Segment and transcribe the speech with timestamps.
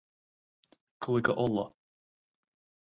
[1.03, 1.75] Cúige Uladh